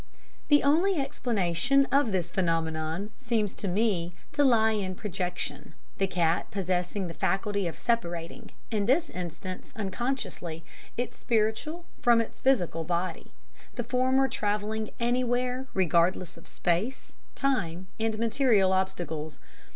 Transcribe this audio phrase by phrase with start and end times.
[0.47, 6.49] The only explanation of this phenomenon seems to me to lie in projection the cat
[6.49, 10.63] possessing the faculty of separating in this instance, unconsciously
[10.97, 13.29] its spiritual from its physical body
[13.75, 19.37] the former travelling anywhere, regardless of space, time and material obstacles.